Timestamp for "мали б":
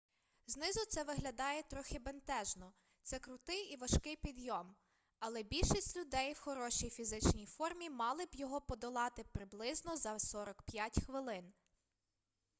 7.89-8.35